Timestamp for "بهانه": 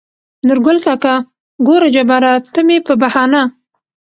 3.01-3.41